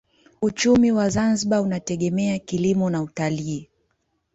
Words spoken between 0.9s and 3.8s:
wa Zanzibar unategemea kilimo na utalii.